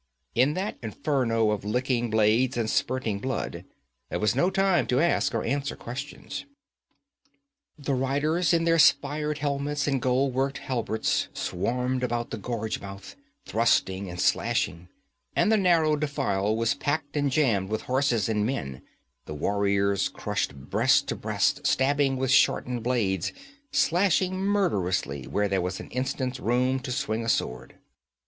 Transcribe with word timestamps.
In 0.33 0.55
that 0.55 0.77
inferno 0.81 1.51
of 1.51 1.63
licking 1.63 2.09
blades 2.09 2.57
and 2.57 2.67
spurting 2.67 3.19
blood 3.19 3.65
there 4.09 4.17
was 4.17 4.33
no 4.33 4.49
time 4.49 4.87
to 4.87 4.99
ask 4.99 5.35
or 5.35 5.43
answer 5.43 5.75
questions. 5.75 6.43
The 7.77 7.93
riders 7.93 8.51
in 8.51 8.63
their 8.63 8.79
spired 8.79 9.37
helmets 9.37 9.85
and 9.87 10.01
gold 10.01 10.33
worked 10.33 10.57
hauberks 10.57 11.27
swarmed 11.35 12.01
about 12.03 12.31
the 12.31 12.39
gorge 12.39 12.79
mouth, 12.81 13.15
thrusting 13.45 14.09
and 14.09 14.19
slashing, 14.19 14.87
and 15.35 15.51
the 15.51 15.57
narrow 15.57 15.95
defile 15.95 16.55
was 16.55 16.73
packed 16.73 17.15
and 17.15 17.29
jammed 17.29 17.69
with 17.69 17.83
horses 17.83 18.27
and 18.27 18.43
men, 18.43 18.81
the 19.27 19.35
warriors 19.35 20.09
crushed 20.09 20.55
breast 20.55 21.05
to 21.09 21.15
breast, 21.15 21.67
stabbing 21.67 22.17
with 22.17 22.31
shortened 22.31 22.81
blades, 22.81 23.33
slashing 23.71 24.33
murderously 24.37 25.27
when 25.27 25.51
there 25.51 25.61
was 25.61 25.79
an 25.79 25.91
instant's 25.91 26.39
room 26.39 26.79
to 26.79 26.91
swing 26.91 27.23
a 27.23 27.29
sword. 27.29 27.75